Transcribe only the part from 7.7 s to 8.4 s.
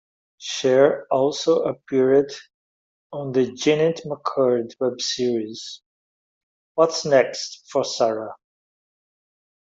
for Sarah?